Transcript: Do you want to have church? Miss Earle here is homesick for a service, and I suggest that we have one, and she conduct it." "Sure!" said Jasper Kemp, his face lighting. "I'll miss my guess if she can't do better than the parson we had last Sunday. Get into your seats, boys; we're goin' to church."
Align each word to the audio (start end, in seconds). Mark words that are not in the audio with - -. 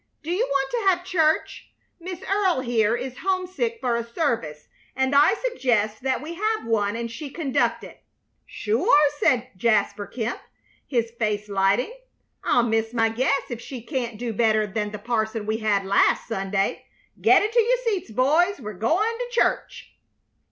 Do 0.23 0.31
you 0.31 0.47
want 0.49 0.71
to 0.71 0.89
have 0.89 1.05
church? 1.05 1.69
Miss 1.99 2.23
Earle 2.23 2.61
here 2.61 2.95
is 2.95 3.19
homesick 3.19 3.77
for 3.79 3.95
a 3.95 4.03
service, 4.03 4.67
and 4.95 5.13
I 5.13 5.35
suggest 5.35 6.01
that 6.01 6.23
we 6.23 6.33
have 6.33 6.65
one, 6.65 6.95
and 6.95 7.11
she 7.11 7.29
conduct 7.29 7.83
it." 7.83 8.01
"Sure!" 8.47 8.97
said 9.19 9.51
Jasper 9.55 10.07
Kemp, 10.07 10.39
his 10.87 11.11
face 11.11 11.47
lighting. 11.49 11.93
"I'll 12.43 12.63
miss 12.63 12.93
my 12.95 13.09
guess 13.09 13.51
if 13.51 13.61
she 13.61 13.83
can't 13.83 14.17
do 14.17 14.33
better 14.33 14.65
than 14.65 14.89
the 14.89 14.97
parson 14.97 15.45
we 15.45 15.57
had 15.57 15.85
last 15.85 16.27
Sunday. 16.27 16.83
Get 17.21 17.43
into 17.43 17.61
your 17.61 17.77
seats, 17.83 18.09
boys; 18.09 18.59
we're 18.59 18.73
goin' 18.73 19.03
to 19.19 19.27
church." 19.29 19.93